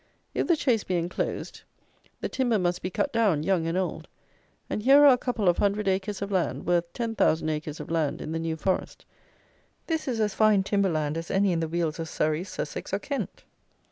[0.33, 1.61] If the Chase be enclosed,
[2.21, 4.07] the timber must be cut down, young and old;
[4.67, 7.91] and here are a couple of hundred acres of land, worth ten thousand acres of
[7.91, 9.05] land in the New Forest.
[9.85, 12.97] This is as fine timber land as any in the wealds of Surrey, Sussex or
[12.97, 13.43] Kent.